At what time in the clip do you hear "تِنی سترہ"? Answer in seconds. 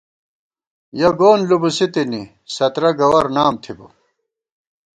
1.93-2.91